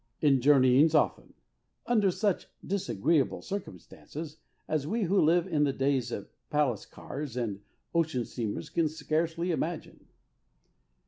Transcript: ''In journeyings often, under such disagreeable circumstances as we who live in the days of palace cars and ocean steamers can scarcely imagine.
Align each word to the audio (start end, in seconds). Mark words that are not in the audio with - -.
''In 0.19 0.39
journeyings 0.39 0.95
often, 0.95 1.35
under 1.85 2.09
such 2.09 2.47
disagreeable 2.65 3.43
circumstances 3.43 4.37
as 4.67 4.87
we 4.87 5.03
who 5.03 5.21
live 5.21 5.45
in 5.45 5.63
the 5.63 5.71
days 5.71 6.11
of 6.11 6.27
palace 6.49 6.87
cars 6.87 7.37
and 7.37 7.61
ocean 7.93 8.25
steamers 8.25 8.71
can 8.71 8.89
scarcely 8.89 9.51
imagine. 9.51 10.07